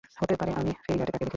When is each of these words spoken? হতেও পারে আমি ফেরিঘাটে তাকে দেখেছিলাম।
হতেও 0.19 0.39
পারে 0.41 0.51
আমি 0.61 0.71
ফেরিঘাটে 0.83 1.11
তাকে 1.13 1.17
দেখেছিলাম। 1.19 1.29